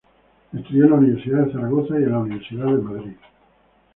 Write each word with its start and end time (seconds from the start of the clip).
Estudió 0.51 0.85
en 0.85 0.89
la 0.89 0.95
Universidad 0.97 1.45
de 1.45 1.51
Zaragoza 1.51 1.93
y 1.99 2.03
en 2.05 2.11
la 2.11 2.17
Universidad 2.17 2.65
de 2.65 2.71
Madrid. 2.81 3.15